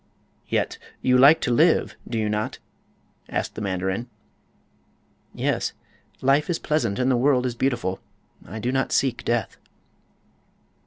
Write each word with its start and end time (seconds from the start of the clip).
"Yet 0.47 0.79
you 1.03 1.15
like 1.15 1.41
to 1.41 1.51
live, 1.53 1.95
do 2.09 2.17
you 2.17 2.27
not?" 2.27 2.57
asked 3.29 3.53
the 3.53 3.61
mandarin. 3.61 4.09
"Yet; 5.31 5.73
life 6.23 6.49
is 6.49 6.57
pleasant 6.57 6.97
and 6.97 7.11
the 7.11 7.15
world 7.15 7.45
is 7.45 7.53
beautiful. 7.53 7.99
I 8.43 8.57
do 8.57 8.71
not 8.71 8.91
seek 8.91 9.23
death." 9.23 9.57